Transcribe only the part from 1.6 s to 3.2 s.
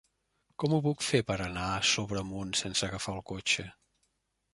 a Sobremunt sense agafar